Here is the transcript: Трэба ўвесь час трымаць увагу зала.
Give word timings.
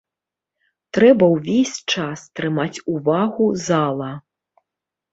Трэба 0.97 1.25
ўвесь 1.33 1.75
час 1.97 2.19
трымаць 2.41 2.83
увагу 2.97 3.45
зала. 3.71 4.13